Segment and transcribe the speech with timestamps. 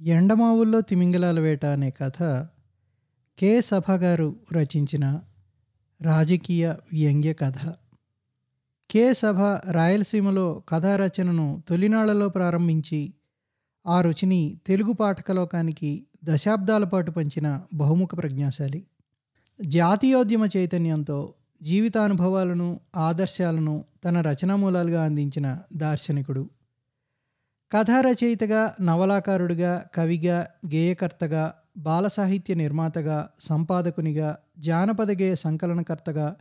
[0.00, 2.48] ఎండమావుల్లో తిమింగలాల వేట అనే కథ
[3.38, 5.20] కె సభ గారు రచించిన
[6.02, 7.58] రాజకీయ వ్యంగ్య కథ.
[8.90, 13.14] కె సభ రాయలసీమలో కథా రచనను తొలినాళ్ళలో ప్రారంభించి
[13.86, 18.86] ఆ రుచిని తెలుగు పాఠకలోకానికి దశాబ్దాల పాటు పంచిన బహుముఖ ప్రజ్ఞాశాలి.
[19.66, 26.50] జాతీయోద్యమ చైతన్యంతో జీవితానుభవాలను ఆదర్శాలను తన రచనామూలాలుగా అందించిన దార్శనికుడు.
[27.74, 36.36] కథారచయితగా నవలాకారుడిగా కవిగా గేయకర్తగా బాల సాహిత్య నిర్మాతగా సంపాదకునిగా జానపద గేయ సంకలనకర్తగా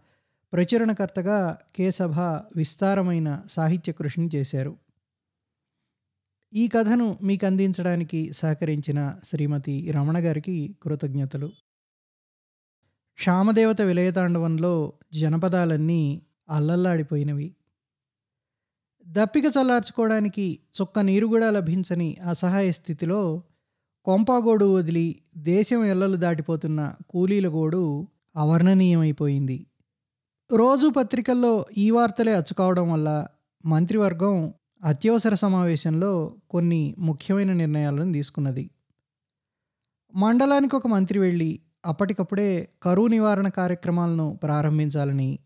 [0.54, 2.20] ప్రచురణకర్తగా కేసభ
[2.56, 4.76] విస్తారమైన సాహిత్య కృషిని చేశారు.
[6.54, 11.52] ఈ కథను మీకు అందించడానికి సహకరించిన శ్రీమతి రమణ గారికి కృతజ్ఞతలు.
[13.16, 17.56] క్షామదేవత విలయతాండవంలో జనపదాలన్నీ అల్లల్లాడిపోయినవి.
[19.08, 23.44] దప్పిక చల్లార్చుకోవడానికి చుక్క నీరు కూడా లభించని అసహాయ స్థితిలో
[24.06, 29.68] కొంపాగోడు వదిలి దేశం ఎల్లలు దాటిపోతున్న కూలీల గోడు అవర్ణనీయమైపోయింది.
[30.52, 33.28] రోజు పత్రికల్లో ఈ వార్తలే అచ్చుకోవడం వల్ల
[33.66, 38.70] మంత్రివర్గం అత్యవసర సమావేశంలో కొన్ని ముఖ్యమైన నిర్ణయాలను తీసుకున్నది.
[40.16, 45.40] మండలానికి ఒక మంత్రి వెళ్ళి అప్పటికప్పుడే కరువు నివారణ కార్యక్రమాలను ప్రారంభించాలని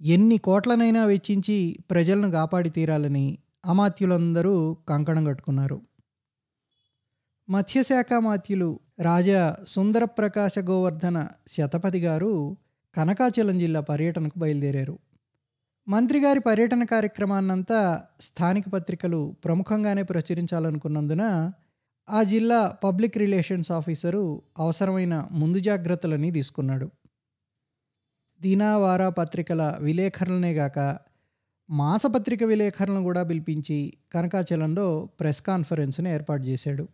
[0.00, 5.80] ఎన్ని కోట్లనైనా వెచ్చించి ప్రజలను కాపాడి తీరాలని అమాత్యులందరూ కంకణం కట్టుకున్నారు.
[7.50, 12.56] మత్స్యశాఖ మాత్యులు రాజా సుందరప్రకాశ గోవర్ధన శతపథి గారు
[12.94, 14.98] కనకాచలం జిల్లా పర్యటనకు బయలుదేరారు.
[15.88, 21.52] మంత్రి గారి పర్యటన కార్యక్రమాన్నంతా స్థానిక పత్రికలు ప్రముఖంగానే ప్రచురించాలనుకున్నందున
[22.10, 26.90] ఆ జిల్లా పబ్లిక్ రిలేషన్స్ ఆఫీసరు అవసరమైన ముందు జాగ్రత్తలని తీసుకున్నాడు.
[28.40, 30.98] దినావార పత్రికల విలేకరులనే గాక
[31.70, 36.88] మాసపత్రిక విలేకరులను కూడా పిలిపించి కనకాచలంలో ప్రెస్ కాన్ఫరెన్స్ను ఏర్పాటు చేశాడు.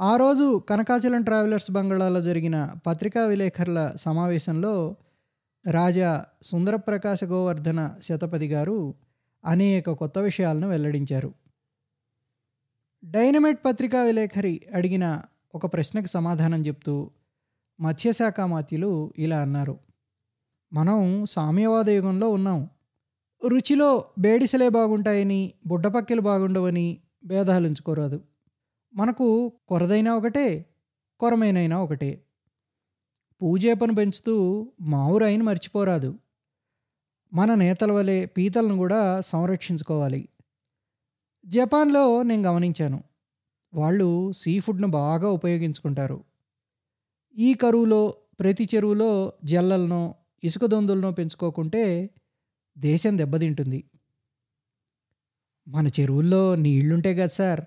[0.00, 4.96] ఆ రోజు కనకాచలం ట్రావెలర్స్ బంగాళాలో జరిగిన పత్రికా విలేకరుల సమావేశంలో
[5.70, 8.94] రాజా సుందరప్రకాశ గోవర్ధన శతపథి గారు
[9.44, 11.34] అనేక కొత్త విషయాలను వెల్లడించారు.
[13.04, 15.22] డైనమైట్ పత్రికా విలేకరి అడిగిన
[15.54, 17.10] ఒక ప్రశ్నకు సమాధానం చెప్తూ
[17.80, 19.85] మత్స్యశాఖ మాత్యులు ఇలా అన్నారు.
[20.72, 22.70] మనం సామ్యవాద యుగంలో ఉన్నాం.
[23.48, 28.20] రుచిలో బేడిసలే బాగుంటాయని బుడ్డపక్కెలు బాగుండవని భేదాలించుకోరాదు
[28.94, 30.66] మనకు కొరదైనా ఒకటే
[31.20, 32.22] కొరమైనైనా ఒకటే.
[33.42, 36.18] పూజేపను పెంచుతూ మావురాయిని మర్చిపోరాదు.
[37.34, 40.28] మన నేతల వలె పీతలను కూడా సంరక్షించుకోవాలి.
[41.46, 43.04] జపాన్లో నేను గమనించాను.
[43.74, 46.24] వాళ్ళు సీ ఫుడ్ను బాగా ఉపయోగించుకుంటారు.
[47.38, 50.14] ఈ కరువులో ప్రతి చెరువులో జల్లలను
[50.46, 52.10] ఇసుక దొందులను పెంచుకోకుంటే
[52.78, 53.90] దేశం దెబ్బతింటుంది.
[55.68, 57.60] మన చెరువుల్లో నీళ్ళుంటే కదా సార్?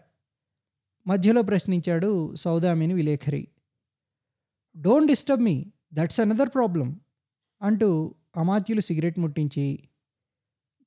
[1.08, 3.48] మధ్యలో ప్రశ్నించాడు Saudamini విలేఖరి.
[4.78, 7.00] Don't disturb me that's another problem
[7.62, 9.90] అంటూ అమాత్యులు సిగరెట్ ముట్టించి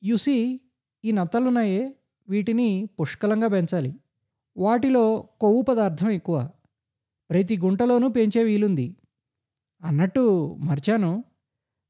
[0.05, 0.61] యుసి
[1.05, 1.97] ఈ నత్తలున్నాయే
[2.29, 3.95] వీటిని పుష్కలంగా పెంచాలి.
[4.57, 6.51] వాటిలో కొవ్వు పదార్థం ఎక్కువ.
[7.31, 8.97] ప్రతి గుంటలోనూ పెంచే వీలుంది.
[9.83, 11.25] అన్నట్టు మర్చాను.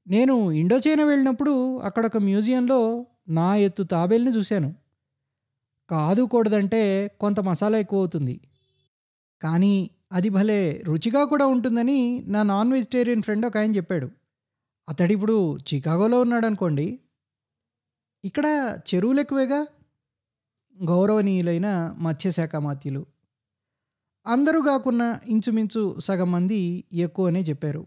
[0.06, 4.74] నేను ఇండోచైనా వెళ్ళినప్పుడు అక్కడ ఒక మ్యూజియంలో నా ఎత్తు తాబేల్ని చూశాను.
[5.90, 8.40] కాదు కూడదంటే కొంత మసాలా ఎక్కువ అవుతుంది
[9.42, 14.10] కానీ అది భలే రుచిగా కూడా ఉంటుందని నా నాన్ వెజిటేరియన్ ఫ్రెండ్ ఒక ఆయన చెప్పాడు.
[14.88, 16.98] అతడిప్పుడు చికాగోలో ఉన్నాడు అనుకోండి
[18.24, 19.66] ఇక్కడ చెరువులు ఎక్కువేగా?
[20.84, 23.06] గౌరవనీయులైన మత్స్యశాఖ మాత్యులు.
[24.26, 27.86] అందరూ కాకున్నా ఇంచుమించు సగం మంది ఎక్కువనే చెప్పారు.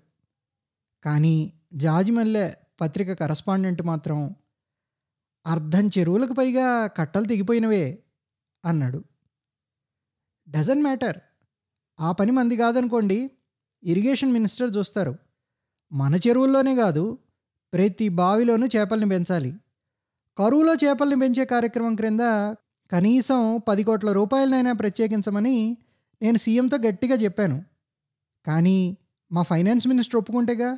[1.04, 4.36] కానీ జాజిమల్లె పత్రిక కరస్పాండెంట్ మాత్రం
[5.48, 8.04] అర్ధం చెరువులకు పైగా కట్టలు తెగిపోయినవే
[8.66, 9.04] అన్నాడు.
[10.50, 11.18] Doesn't matter.
[12.00, 13.32] ఆ పని మంది కాదనుకోండి
[13.84, 15.18] ఇరిగేషన్ మినిస్టర్ చూస్తారు.
[15.94, 17.18] మన చెరువుల్లోనే కాదు
[17.74, 19.54] ప్రతి బావిలోనూ చేపల్ని పెంచాలి.
[20.38, 22.20] కరువులో చేపల్ని పెంచే కార్యక్రమం క్రింద
[22.92, 25.78] కనీసం పది కోట్ల రూపాయలనైనా ప్రత్యేకించమని
[26.22, 27.64] నేను సీఎంతో గట్టిగా చెప్పాను.
[28.48, 28.98] కానీ
[29.32, 30.78] మా ఫైనాన్స్ మినిస్టర్ ఒప్పుకుంటేగా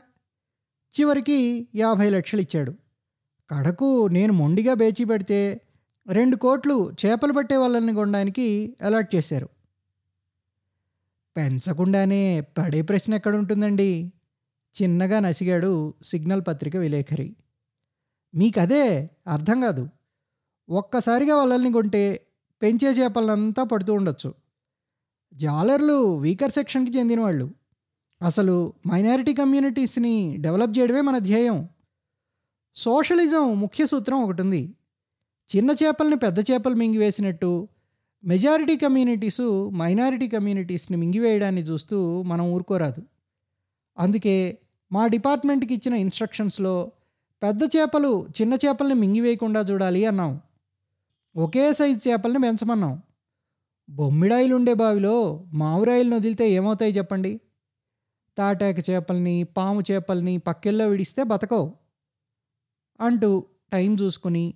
[1.02, 2.72] చివరికి యాభై లక్షలు ఇచ్చాడు.
[3.50, 5.62] కడకు నేను మొండిగా బేచి పెడితే
[6.08, 9.50] రెండు కోట్లు చేపలు పట్టే వాళ్ళని కొనడానికి అలాట్ చేశారు.
[11.38, 14.14] పెంచకుండానే పడే ప్రశ్న ఎక్కడ ఉంటుందండి
[14.82, 17.36] చిన్నగా నసిగాడు సిగ్నల్ పత్రిక విలేఖరి
[18.36, 19.90] మీకదే అర్థం కాదు.
[20.70, 22.28] ఒక్కసారిగా వాళ్ళని కొంటే
[22.62, 24.34] పెంచే చేపలంతా పడుతూ ఉండొచ్చు.
[25.34, 27.54] జాలర్లు వీకర్ సెక్షన్కి చెందిన వాళ్ళు
[28.22, 31.70] అసలు మైనారిటీ కమ్యూనిటీస్ని డెవలప్ చేయడమే మన ధ్యేయం.
[32.76, 34.76] సోషలిజం ముఖ్య సూత్రం ఒకటి ఉంది
[35.56, 37.68] చిన్న చేపల్ని పెద్ద చేపలు మింగివేసినట్టు
[38.26, 43.02] మెజారిటీ కమ్యూనిటీసు మైనారిటీ కమ్యూనిటీస్ని మింగివేయడాన్ని చూస్తూ మనం ఊరుకోరాదు.
[43.98, 44.58] అందుకే
[44.92, 46.92] మా డిపార్ట్మెంట్కి ఇచ్చిన ఇన్స్ట్రక్షన్స్లో
[47.44, 50.42] పెద్ద చేపలు చిన్న చేపల్ని మింగివేయకుండా చూడాలి అన్నాం.
[51.36, 53.02] ఒకే సైజు చేపల్ని పెంచమన్నాం.
[53.90, 57.40] బొమ్మిడాయిలు ఉండే బావిలో మామిడాయిలను వదిలితే ఏమవుతాయి చెప్పండి?
[58.38, 61.76] తాటాక చేపల్ని పాము చేపల్ని పక్కెల్లో విడిస్తే బతకవు
[63.02, 64.54] అంటూ టైం చూసుకుని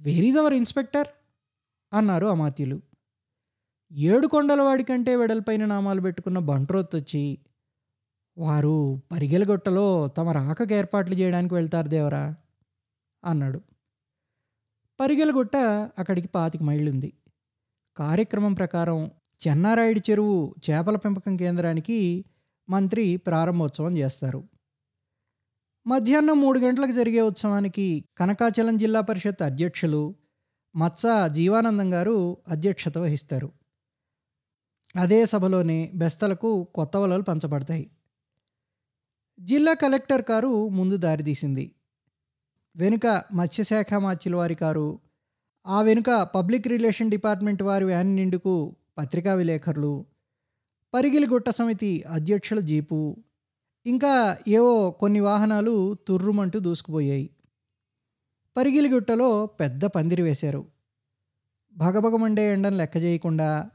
[0.00, 1.06] వెరీజ్ అవర్ ఇన్స్పెక్టర్?
[1.92, 2.82] అన్నారు అమాత్యులు.
[3.92, 7.38] ఏడు కొండల కంటే వెడల్పైన నామాలు పెట్టుకున్న బంట్రోత్ వచ్చి
[8.38, 12.34] వారు పరిగెలగొట్టలో తమ రాకకు ఏర్పాట్లు చేయడానికి వెళ్తారు దేవరా?
[13.24, 13.60] అన్నాడు.
[15.00, 15.56] పరిగెలగుట్ట
[15.98, 17.12] అక్కడికి పాతిక మైళ్ళుంది.
[17.96, 19.10] కార్యక్రమం ప్రకారం
[19.48, 22.24] చెన్నారాయుడి చెరువు చేపల పెంపకం కేంద్రానికి
[22.68, 24.48] మంత్రి ప్రారంభోత్సవం చేస్తారు.
[25.86, 30.14] మధ్యాహ్నం మూడు గంటలకు జరిగే ఉత్సవానికి కనకాచలం జిల్లా పరిషత్ అధ్యక్షులు
[30.76, 31.02] మత్స
[31.32, 33.52] జీవానందం గారు అధ్యక్షత వహిస్తారు.
[34.96, 37.90] అదే సభలోనే బెస్తలకు కొత్త వలలు పంచబడతాయి.
[39.40, 41.72] జిల్లా కలెక్టర్ కారు ముందు దారితీసింది
[42.76, 44.98] వెనుక మత్స్యశాఖ మాచిల వారి కారు
[45.66, 50.06] ఆ వెనుక పబ్లిక్ రిలేషన్ డిపార్ట్మెంట్ వారి వ్యాన్ నిండుకు పత్రికా విలేకరులు
[50.94, 53.16] పరిగిలిగుట్ట సమితి అధ్యక్షుల జీపు.
[53.86, 57.30] ఇంకా ఏవో కొన్ని వాహనాలు తుర్రుమంటూ దూసుకుపోయాయి.
[58.56, 60.64] పరిగిలిగుట్టలో పెద్ద పందిరి వేశారు.
[61.76, 63.70] భగభగమండే ఎండను లెక్క చేయకుండా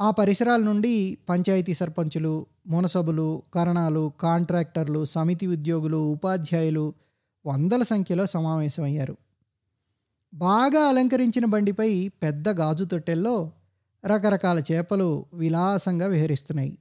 [0.00, 6.94] ఆ పరిసరాల నుండి పంచాయతీ సర్పంచులు మునసభలు కరణాలు కాంట్రాక్టర్లు సమితి ఉద్యోగులు ఉపాధ్యాయులు
[7.46, 9.16] వందల సంఖ్యలో సమావేశమయ్యారు.
[10.34, 13.52] బాగా అలంకరించిన బండిపై పెద్ద గాజు తొట్టెల్లో
[14.04, 16.78] రకరకాల చేపలు విలాసంగా విహరిస్తున్నాయి.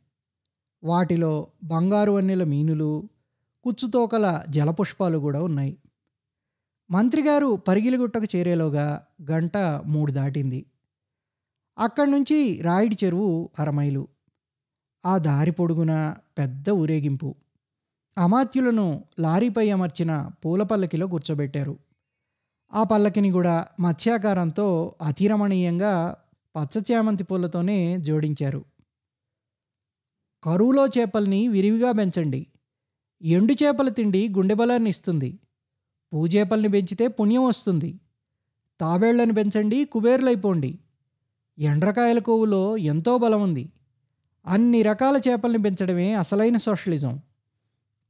[0.84, 3.10] వాటిలో బంగారు వన్నెల మీనులు
[3.64, 5.78] కుచ్చుతోకల జలపుష్పాలు కూడా ఉన్నాయి.
[6.92, 10.66] మంత్రిగారు పరిగిలిగుట్టకు చేరేలోగా గంట మూడు దాటింది.
[11.78, 14.08] అక్కడి నుంచి రాయిడి చెరువు అరమైలు.
[15.06, 17.36] ఆ దారి పొడుగున పెద్ద ఊరేగింపు.
[18.18, 21.78] అమాత్యులను లారీపై అమర్చిన పూల పల్లకిలో కూర్చోబెట్టారు.
[22.74, 26.16] ఆ పల్లకిని కూడా మత్స్యాకారంతో అతిరమణీయంగా
[26.58, 28.66] పచ్చ చామంతి పూలతోనే జోడించారు.
[30.44, 32.48] కరువులో చేపల్ని విరివిగా పెంచండి.
[33.22, 35.40] ఎండు చేపల తిండి గుండె బలాన్ని ఇస్తుంది.
[36.14, 38.00] పూజేపల్ని పెంచితే పుణ్యం వస్తుంది.
[38.82, 40.80] తాబేళ్ళను పెంచండి కుబేర్లైపోండి.
[41.60, 43.72] ఎండ్రకాయల కొవ్వులో ఎంతో బలం ఉంది.
[44.46, 47.22] అన్ని రకాల చేపల్ని పెంచడమే అసలైన సోషలిజం.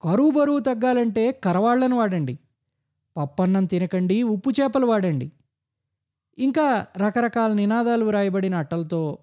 [0.02, 2.40] కరువు బరువు తగ్గాలంటే కరవాళ్ళను వాడండి.
[3.18, 5.32] పప్పన్నం తినకండి ఉప్పు చేపలు వాడండి.
[6.40, 9.18] ఇంకా రకరకాల నినాదాలు వ్రాయబడిన అట్టలతో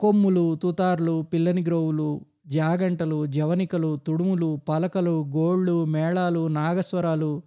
[0.00, 7.42] కొమ్ములు తుతార్లు పిల్లని గ్రోవులు జాగంటలు జవనికలు తుడుములు పలకలు గోళ్ళు మేళాలు నాగస్వరాలు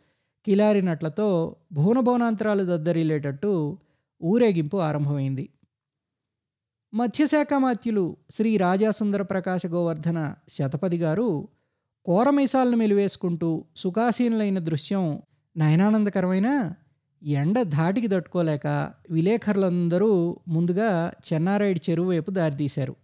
[0.46, 3.78] కిలారినట్లతో భువనభవనాంతరాలు దద్దరిల్లేటట్టు
[4.24, 5.50] ఊరేగింపు ఆరంభమైంది.
[6.94, 11.48] మత్స్యశాఖ మాత్యులు శ్రీ రాజాసుందర ప్రకాశ గోవర్ధన శతపథి గారు
[12.06, 15.22] కోరమైసాలను మెలివేసుకుంటూ సుఖాసీనులైన దృశ్యం
[15.58, 16.74] నయనానందకరమైన
[17.24, 22.96] ఎండ ధాటికి తట్టుకోలేక విలేకరులందరూ ముందుగా చెన్నారాయుడు చెరువు వైపు దారితీశారు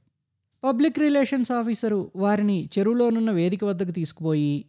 [0.63, 4.65] పబ్లిక్ రిలేషన్స్ ఆఫీసరు వారిని చెరువులోనున్న వేదిక వద్దకు తీసుకుపోయి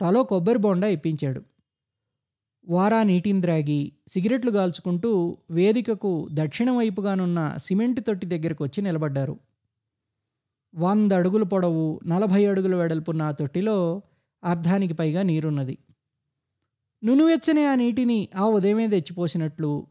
[0.00, 1.42] తలో కొబ్బరి బొండా ఇప్పించాడు.
[2.68, 9.38] వారా నీటిని ద్రాగి సిగరెట్లు గాల్చుకుంటూ వేదికకు దక్షిణ వైపుగానున్న సిమెంట్ తొట్టి దగ్గరకు వచ్చి నిలబడ్డారు.
[10.74, 14.02] వంద అడుగుల పొడవు నలభై అడుగుల వెడల్పున్న ఆ తొట్టిలో
[14.44, 15.78] అర్ధానికి పైగా నీరున్నది.
[17.04, 19.86] నునువెచ్చని ఆ నీటిని ఆ ఉదయమే తెచ్చిపోసినట్లు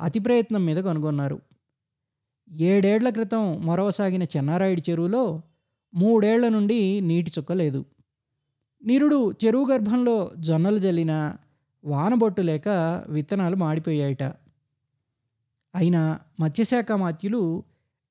[0.00, 1.40] అతి ప్రయత్నం మీద కనుగొన్నారు.
[2.52, 5.42] ఏడేళ్ళ క్రితం మొరవసాగిన చెన్నారాయుడి చెరువులో
[5.94, 7.84] మూడేళ్ళ నుండి నీటి చుక్క లేదు.
[8.84, 11.34] నిరుడు చెరువు గర్భంలో జొన్నలు జల్లిన
[11.84, 12.68] వానబొట్టు లేక
[13.08, 14.22] విత్తనాలు మాడిపోయాయిట.
[15.74, 17.62] అయినా మత్స్యశాఖ మాత్యులు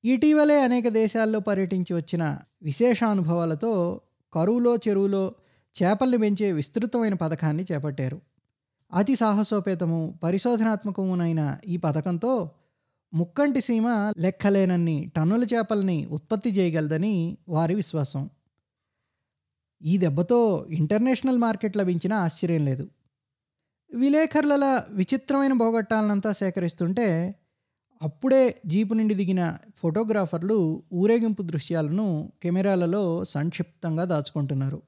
[0.04, 4.00] ఇటీవలే అనేక దేశాల్లో పర్యటించి వచ్చిన విశేషానుభవాలతో
[4.32, 5.34] కరువులో చెరువులో
[5.82, 8.20] చేపల్ని పెంచే విస్తృతమైన పథకాన్ని చేపట్టారు.
[8.94, 12.50] అతి సాహసోపేతము పరిశోధనాత్మకమునైన ఈ పథకంతో
[13.14, 18.30] ముక్కంటి సీమ లెక్కలేనన్ని టన్నుల చేపల్ని ఉత్పత్తి చేయగలదని వారి విశ్వాసం.
[19.82, 22.88] ఈ దెబ్బతో ఇంటర్నేషనల్ మార్కెట్ లభించిన ఆశ్చర్యం లేదు.
[23.94, 27.34] విలేకరుల విచిత్రమైన పోగొట్టాలనంతా సేకరిస్తుంటే
[28.02, 34.82] అప్పుడే జీపు నుండి దిగిన ఫోటోగ్రాఫర్లు ఊరేగింపు దృశ్యాలను కెమెరాలలో సంక్షిప్తంగా దాచుకుంటున్నారు.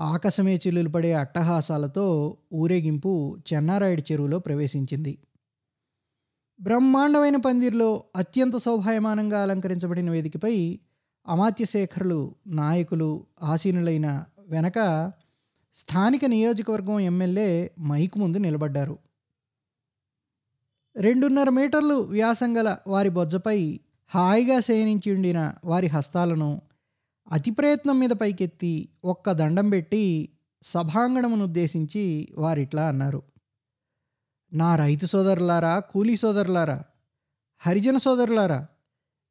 [0.00, 5.18] ఆకాశమే చిల్లులు పడే అట్టహాసాలతో ఊరేగింపు చెన్నారాయుడు చెరువులో ప్రవేశించింది.
[6.60, 10.78] బ్రహ్మాండమైన పందిర్లో అత్యంత శోభాయమానంగా అలంకరించబడిన వేదికపై
[11.28, 15.12] అమాత్యశేఖరులు నాయకులు ఆసీనులైన వెనక
[15.76, 18.98] స్థానిక నియోజకవర్గం ఎమ్మెల్యే మైకు ముందు నిలబడ్డారు.
[20.96, 23.80] రెండున్నర మీటర్లు వ్యాసం గల వారి బొజ్జపై
[24.14, 26.62] హాయిగా శయనించి ఉండిన వారి హస్తాలను
[27.28, 30.28] అతి ప్రయత్నం మీద పైకెత్తి ఒక్క దండం పెట్టి
[30.62, 33.22] సభాంగణమును ఉద్దేశించి వారిట్లా అన్నారు.
[34.52, 36.82] నా రైతు సోదరులారా కూలీ సోదరులారా
[37.58, 38.66] హరిజన సోదరులారా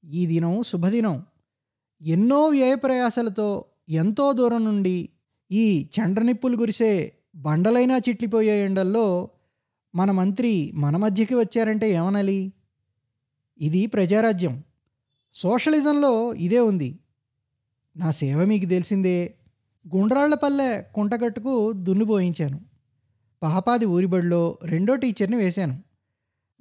[0.05, 1.25] ఈ దినం శుభదినం.
[2.01, 5.09] ఎన్నో వ్యయ ప్రయాసలతో ఎంతో దూరం నుండి
[5.51, 9.29] ఈ చండ్రనిప్పులు గురిసే బండలైనా చిట్లిపోయే ఎండల్లో
[9.95, 12.53] మన మంత్రి మన మధ్యకి వచ్చారంటే ఏమనాలి?
[13.59, 14.63] ఇది ప్రజారాజ్యం.
[15.35, 16.99] సోషలిజంలో ఇదే ఉంది.
[17.99, 19.35] నా సేవ మీకు తెలిసిందే.
[19.95, 22.61] గుండ్రాళ్ళపల్లె కుంటగట్టుకు దున్నుబోయించాను
[23.43, 25.83] పాపాది ఊరిబడిలో రెండో టీచర్ని వేశాను.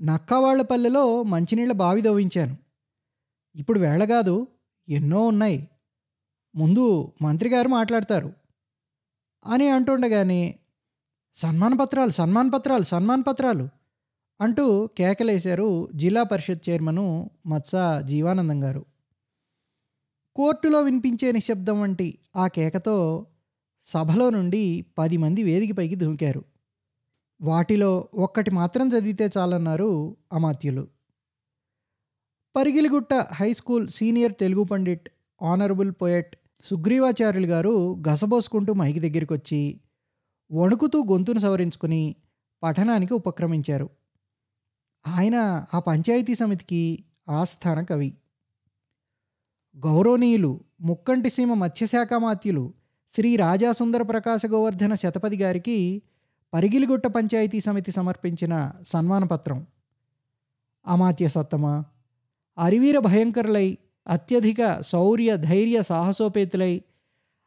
[0.00, 2.57] నక్కవాళ్ళపల్లెలో మంచినీళ్ళ బావి దవ్వించాను.
[3.57, 4.47] ఇప్పుడు వేళ కాదు
[4.88, 5.68] ఎన్నో ఉన్నాయి.
[6.54, 8.33] ముందు మంత్రి గారు మాట్లాడతారు.
[9.47, 10.59] అని అంటుండగానే
[11.35, 13.68] సన్మాన పత్రాలు సన్మాన పత్రాలు సన్మాన పత్రాలు
[14.40, 17.73] అంటూ కేకలేశారు జిల్లా పరిషత్ చైర్మను మత్స
[18.04, 18.85] జీవానందం గారు.
[20.38, 23.26] కోర్టులో వినిపించే నిశ్శబ్దం వంటి ఆ కేకతో
[23.85, 26.45] సభలో నుండి పది మంది వేదికపైకి దూకారు.
[27.42, 30.88] వాటిలో ఒక్కటి మాత్రం చదివితే చాలన్నారు అమాత్యులు.
[32.57, 35.09] పరిగిలిగుట్ట high school senior Telugu pandit
[35.42, 39.80] honourable poet Sugreevacharyulu garu గసబోసుకుంటూ మైకి దగ్గరికి వచ్చి
[40.52, 42.16] వణుకుతూ గొంతును సవరించుకుని
[42.62, 43.90] పఠనానికి ఉపక్రమించారు.
[45.09, 48.14] ఆయన ఆ పంచాయతీ సమితికి ఆస్థాన కవి.
[49.78, 52.62] గౌరవనీయులు ముక్కంటి సీమ మత్స్యశాఖ మాత్యులు
[53.12, 55.76] శ్రీ రాజాసుందర ప్రకాశ గోవర్ధన శతపథి గారికి
[56.52, 59.58] పరిగిలిగుట్ట పంచాయతీ సమితి సమర్పించిన సన్మాన పత్రం
[60.87, 61.66] అమాత్య సత్తమ
[62.58, 63.68] అరివీర భయంకరులై
[64.06, 66.73] అత్యధిక శౌర్య ధైర్య సాహసోపేతులై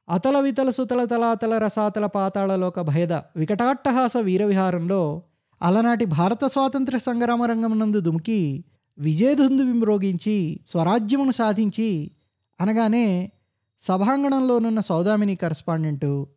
[0.08, 5.02] అతల వితల సుతల తలాతల రసాతల పాతాళలోక భయద వికటాట్టహాస వీరవిహారంలో
[5.62, 8.40] అలనాటి భారత స్వాతంత్ర సంగ్రామ రంగం నందు దుమికి
[8.98, 11.90] విజయధుందు విమ్రోగించి స్వరాజ్యమును సాధించి
[12.62, 13.32] అనగానే
[13.82, 16.27] సభాంగణంలోనున్న సౌదామిని కరస్పాండెంటు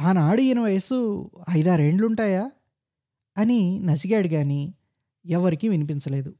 [0.00, 2.50] ఆనాడు ఈయన వయసు ఐదారేండ్లుంటాయా?
[3.38, 4.74] అని నసిగాడు కానీ
[5.26, 6.34] ఎవరికీ వినిపించలేదు.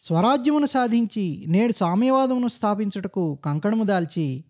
[0.00, 4.44] స్వరాజ్యమును సాధించి నేడు సామ్యవాదమును స్థాపించుటకు కంకణము దాల్చి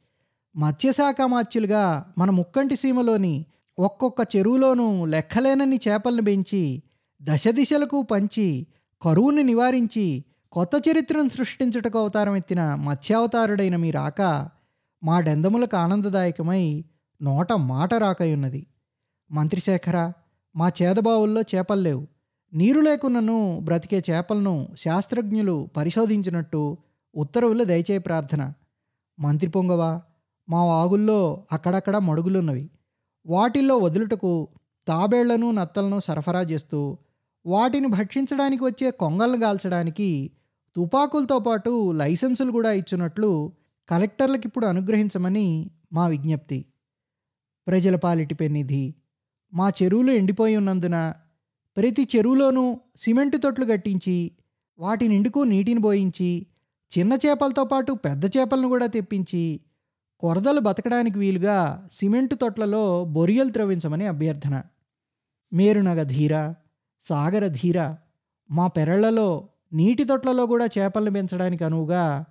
[0.56, 3.46] మత్స్యశాఖ మాత్యులుగా మన ముక్కంటి సీమలోని
[3.78, 6.82] ఒక్కొక్క చెరువులోనూ లెక్కలేనన్ని చేపలను పెంచి
[7.22, 8.66] దశ దిశలకు పంచి
[9.02, 14.50] కరువుని నివారించి కొత్త చరిత్రను సృష్టించుటకు అవతారం ఎత్తిన మత్స్యావతారుడైన మీ రాక
[15.04, 16.84] మా డెందములకు ఆనందదాయకమై
[17.22, 18.66] నోట మాట రాకయున్నది.
[19.30, 20.12] మంత్రిశేఖర
[20.56, 22.06] మా చేదబావుల్లో చేపలు లేవు.
[22.52, 26.76] నీరు లేకున్నను బ్రతికే చేపలను శాస్త్రజ్ఞులు పరిశోధించినట్టు
[27.14, 28.52] ఉత్తర్వులు దయచేయ ప్రార్థన.
[29.20, 30.00] మంత్రి పొంగవ
[30.48, 32.70] మా వాగుల్లో అక్కడక్కడ మడుగులున్నవి.
[33.26, 34.48] వాటిల్లో వదులుటకు
[34.88, 36.98] తాబేళ్ళను నత్తలను సరఫరా చేస్తూ
[37.46, 40.30] వాటిని భక్షించడానికి వచ్చే కొంగలను గాల్చడానికి
[40.78, 43.52] తుపాకులతో పాటు లైసెన్సులు కూడా ఇచ్చినట్లు
[43.88, 46.64] కలెక్టర్లకు ఇప్పుడు అనుగ్రహించమని మా విజ్ఞప్తి.
[47.66, 48.94] ప్రజల పాలిటిపై నిధి.
[49.54, 51.14] మా చెరువులు ఎండిపోయి ఉన్నందున
[51.76, 54.30] ప్రతి చెరువులోనూ సిమెంటు తొట్లు కట్టించి
[54.78, 56.46] వాటి నిండుకు నీటిని పోయించి
[56.98, 59.60] చిన్న చేపలతో పాటు పెద్ద చేపలను కూడా తెప్పించి
[60.20, 64.62] కొరదలు బతకడానికి వీలుగా సిమెంటు తొట్లలో బొరియలు త్రవించమని అభ్యర్థన.
[65.52, 66.54] మేరునగ ధీర
[67.04, 67.94] సాగర ధీర
[68.50, 72.24] మా పెరళ్ళలో నీటి తొట్లలో కూడా చేపలను పెంచడానికి అనువుగా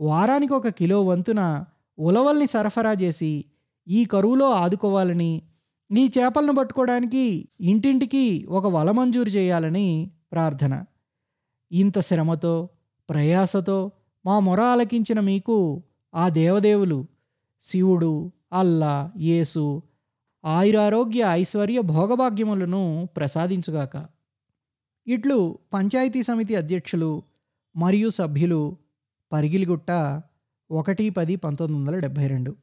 [0.00, 1.64] వారానికి ఒక కిలో వంతున
[1.98, 3.44] ఉలవల్ని సరఫరా చేసి
[3.88, 5.42] ఈ కరువులో ఆదుకోవాలని
[5.98, 10.84] ఈ చేపలను పట్టుకోవడానికి ఇంటింటికి ఒక వల మంజూరు చేయాలని ప్రార్థన.
[11.72, 12.68] ఇంత శ్రమతో
[13.10, 13.92] ప్రయాసతో
[14.26, 15.82] మా మొర ఆలకించిన మీకు
[16.14, 17.06] ఆ దేవదేవులు
[17.62, 19.82] శివుడు అల్లా యేసు
[20.44, 24.06] ఆయురారోగ్య ఐశ్వర్య భోగభాగ్యములను ప్రసాదించుగాక.
[25.06, 27.22] ఇట్లు పంచాయతీ సమితి అధ్యక్షులు
[27.76, 28.76] మరియు సభ్యులు
[29.32, 29.90] పరిగిలిగుట్ట
[30.70, 32.56] ఒకటి పది పంతొమ్మిది వందల డెబ్భై రెండు.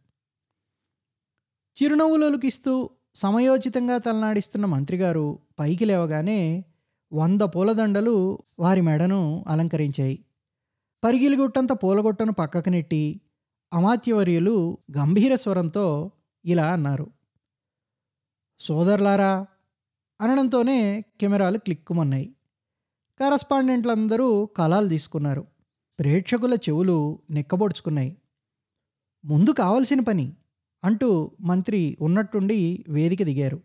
[1.77, 6.65] చిరునవ్వులొలికిస్తూ సమయోచితంగా తలనాడిస్తున్న మంత్రిగారు పైకి లేవగానే
[7.13, 10.25] వంద పూలదండలు వారి మెడను అలంకరించాయి.
[11.03, 13.21] పరిగిలిగుట్టంత పూలగొట్టను పక్కకు నెట్టి
[13.74, 16.12] అమాత్యవర్యులు గంభీర స్వరంతో
[16.45, 17.07] ఇలా అన్నారు.
[18.60, 19.45] సోదరులారా
[20.22, 22.36] అనడంతోనే కెమెరాలు క్లిక్కుమన్నాయి.
[23.20, 25.48] కరస్పాండెంట్లందరూ కళాలు తీసుకున్నారు.
[26.00, 28.18] ప్రేక్షకుల చెవులు నిక్కబొడుచుకున్నాయి.
[29.25, 30.34] ముందు కావలసిన పని
[30.84, 33.62] అంటూ మంత్రి ఉన్నట్టుండి వేదిక దిగారు.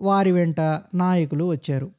[0.00, 0.60] వారి వెంట
[0.94, 1.90] నాయకులు వచ్చారు.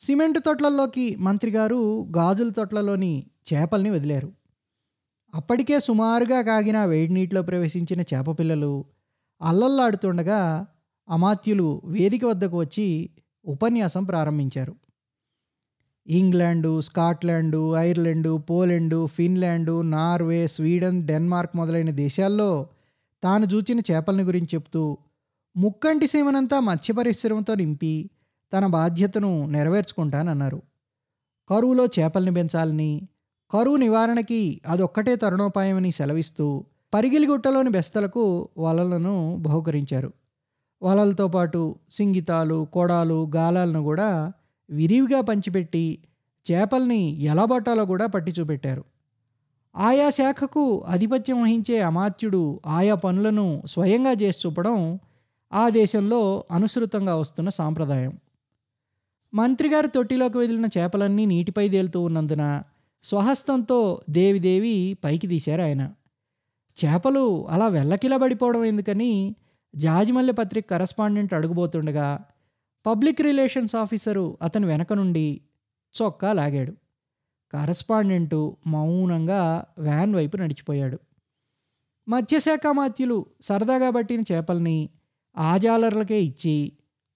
[0.00, 4.32] సిమెంట్ తొట్లల్లోకి మంత్రి గారు గాజుల తొట్లలోని చేపల్ని వదిలారు.
[5.34, 8.84] అప్పటికే సుమారుగా కాగిన వేడి నీటిలో ప్రవేశించిన చేప పిల్లలు
[9.42, 10.66] అల్లల్లాడుతుండగా
[11.08, 13.10] అమాత్యులు వేదిక వద్దకు వచ్చి
[13.44, 14.74] ఉపన్యాసం ప్రారంభించారు.
[16.06, 22.66] England Scotland Ireland Poland Finland Norway Sweden Denmark మొదలైన దేశాల్లో
[23.22, 24.98] తాను చూచిన చేపలని గురించి చెప్తూ
[25.56, 28.10] ముక్కంటి సీమనంతా మత్స్య పరిశ్రమతో నింపి
[28.52, 30.62] తన బాధ్యతను నెరవేర్చుకుంటానన్నారు.
[31.50, 33.08] కరువులో చేపల్ని పెంచాలని
[33.50, 40.12] కరువు నివారణకి అదొక్కటే తరుణోపాయమని సెలవిస్తూ పరిగిలిగుట్టలోని బెస్తలకు వలలను బహుకరించారు.
[40.84, 41.60] వలలతో పాటు
[41.90, 44.32] సింగితాలు కొడాలు గాలాలను కూడా
[44.70, 45.98] విరివిగా పంచిపెట్టి
[46.46, 48.84] చేపల్ని ఎలా పట్టాలో కూడా పట్టి చూపెట్టారు.
[49.76, 54.98] ఆయా శాఖకు ఆధిపత్యం వహించే అమాత్యుడు ఆయా పనులను స్వయంగా చేసి చూపడం
[55.52, 58.12] ఆ దేశంలో అనుసృతంగా వస్తున్న సాంప్రదాయం.
[59.34, 62.62] మంత్రిగారి తొట్టిలోకి వదిలిన చేపలన్నీ నీటిపై తేలుతూ ఉన్నందున
[63.04, 65.82] స్వహస్తంతో దేవిదేవి పైకి తీశారు ఆయన.
[66.76, 69.36] చేపలు అలా వెళ్ళకిలా పడిపోవడం ఎందుకని
[69.76, 72.24] జాజిమల్లె పత్రిక కరస్పాండెంట్ అడుగుబోతుండగా
[72.86, 75.40] పబ్లిక్ రిలేషన్స్ ఆఫీసరు అతని వెనక నుండి
[76.02, 76.72] చొక్కా లాగాడు.
[77.52, 80.98] కరస్పాండెంటు మౌనంగా వ్యాన్ వైపు నడిచిపోయాడు.
[82.08, 84.88] మత్స్యశాఖ మాత్యులు సరదాగా పట్టిన చేపల్ని
[85.36, 86.72] ఆజాలర్లకే ఇచ్చి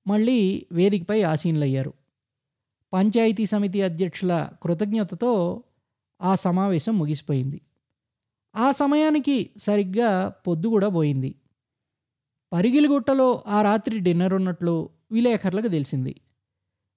[0.07, 1.93] మళ్ళీ వేదికపై ఆసీనులయ్యారు.
[2.93, 5.63] పంచాయతీ సమితి అధ్యక్షుల కృతజ్ఞతతో
[6.23, 7.61] ఆ సమావేశం ముగిసిపోయింది.
[8.57, 11.35] ఆ సమయానికి సరిగ్గా పొద్దు కూడా పోయింది.
[12.53, 16.21] పరిగిలిగుట్టలో ఆ రాత్రి డిన్నర్ ఉన్నట్లు విలేకరులకు తెలిసింది.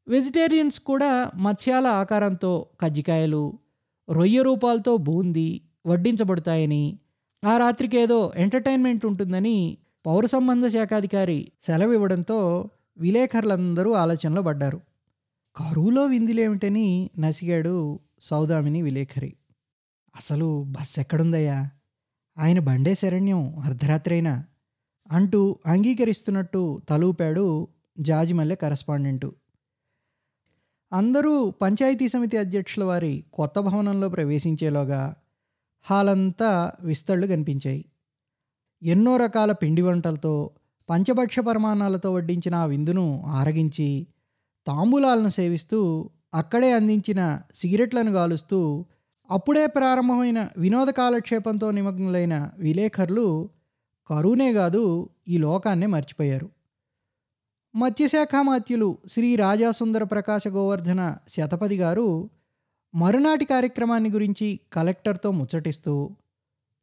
[0.07, 3.59] వెజిటేరియన్స్ కూడా మత్స్యాల ఆకారంతో కజ్జికాయలు
[4.11, 6.99] రొయ్య రూపాలతో బూందీ వడ్డించబడతాయని
[7.45, 14.81] ఆ రాత్రికి ఏదో ఎంటర్టైన్మెంట్ ఉంటుందని పౌర సంబంధ శాఖాధికారి సెలవు ఇవ్వడంతో విలేకరులందరూ ఆలోచనలో పడ్డారు.
[15.55, 19.33] కరువులో విందులేమిటని నసిగాడు సౌదామిని విలేకరి.
[20.15, 21.69] అసలు బస్ ఎక్కడుందయ్యా?
[22.37, 24.43] ఆయన బండే శరణ్యం అర్ధరాత్రైనా?
[25.11, 27.67] అంటూ అంగీకరిస్తున్నట్టు తలూపాడు
[27.99, 29.35] జాజిమల్లె కరస్పాండెంటు.
[30.93, 35.15] అందరూ పంచాయతీ సమితి అధ్యక్షుల వారి కొత్త భవనంలో ప్రవేశించేలోగా
[35.81, 37.85] హాలంతా విస్తళ్ళు కనిపించాయి.
[38.83, 40.49] ఎన్నో రకాల పిండి వంటలతో
[40.89, 44.07] పంచభక్ష పరిమాణాలతో వడ్డించిన ఆ విందును ఆరగించి
[44.67, 48.85] తాంబూలాలను సేవిస్తూ అక్కడే అందించిన సిగరెట్లను గాలుస్తూ
[49.31, 53.49] అప్పుడే ప్రారంభమైన వినోద కాలక్షేపంతో నిమగ్నులైన విలేకరులు
[54.07, 56.49] కరువునే కాదు ఈ లోకాన్నే మర్చిపోయారు.
[57.75, 62.29] మత్స్యశాఖ మాత్యులు శ్రీ రాజాసుందర ప్రకాశ గోవర్ధన శతపథి గారు
[62.95, 66.09] మరునాటి కార్యక్రమాన్ని గురించి కలెక్టర్తో ముచ్చటిస్తూ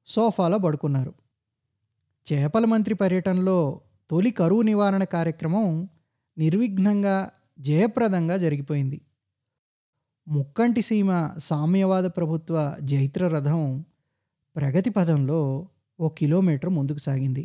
[0.07, 1.15] సోఫాలో పడుకున్నారు.
[2.33, 5.89] చేపల మంత్రి పర్యటనలో తొలి కరువు నివారణ కార్యక్రమం
[6.39, 9.01] నిర్విఘ్నంగా జయప్రదంగా జరిగిపోయింది.
[10.29, 13.85] ముక్కంటి సీమ సామ్యవాద ప్రభుత్వ జైత్ర రథం
[14.57, 17.45] ప్రగతి పదంలో ఓ కిలోమీటర్ ముందుకు సాగింది.